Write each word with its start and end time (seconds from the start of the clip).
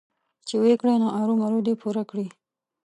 چې 0.47 0.55
ويې 0.61 0.75
کړي 0.81 0.95
نو 1.01 1.07
ارومرو 1.19 1.59
دې 1.65 1.73
يې 1.75 1.79
پوره 1.81 2.03
کړي. 2.09 2.27